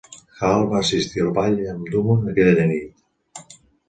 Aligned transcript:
Hall 0.37 0.61
va 0.69 0.79
assistir 0.85 1.21
al 1.25 1.29
ball 1.35 1.61
amb 1.73 1.91
Dumond 1.97 2.31
aquella 2.31 2.65
nit. 2.73 3.45